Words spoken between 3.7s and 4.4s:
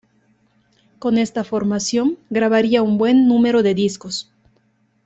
discos.